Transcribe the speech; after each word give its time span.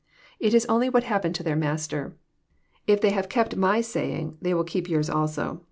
It 0.39 0.55
is 0.55 0.65
only 0.65 0.89
what 0.89 1.03
happened 1.03 1.35
to 1.35 1.43
their 1.43 1.55
Mas 1.55 1.85
ter. 1.85 2.15
If 2.87 3.01
they 3.01 3.11
have 3.11 3.29
kept 3.29 3.55
My 3.55 3.81
saying, 3.81 4.35
they 4.41 4.55
will 4.55 4.63
keep 4.63 4.89
yours 4.89 5.11
also. 5.11 5.59